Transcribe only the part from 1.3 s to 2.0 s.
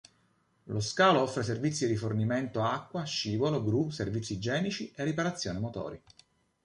servizi di